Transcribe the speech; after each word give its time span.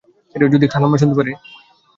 যদি 0.53 0.65
খালাম্মা 0.67 0.97
শুনতে 1.01 1.15
পারে? 1.17 1.31